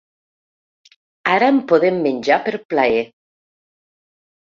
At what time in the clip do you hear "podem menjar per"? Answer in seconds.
1.73-2.57